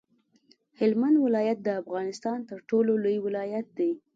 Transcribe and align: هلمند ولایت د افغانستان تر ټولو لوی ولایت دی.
هلمند 0.79 1.17
ولایت 1.25 1.57
د 1.63 1.69
افغانستان 1.81 2.37
تر 2.49 2.59
ټولو 2.69 2.91
لوی 3.03 3.17
ولایت 3.25 3.67
دی. 3.77 3.91